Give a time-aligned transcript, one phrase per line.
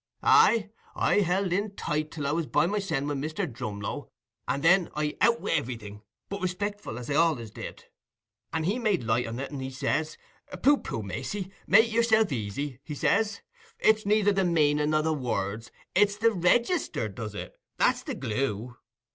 [0.23, 3.45] "Aye, I held in tight till I was by mysen wi' Mr.
[3.45, 4.09] Drumlow,
[4.47, 7.85] and then I out wi' everything, but respectful, as I allays did.
[8.51, 10.17] And he made light on it, and he says,
[10.63, 13.43] "Pooh, pooh, Macey, make yourself easy," he says;
[13.77, 18.77] "it's neither the meaning nor the words—it's the re_ges_ter does it—that's the glue."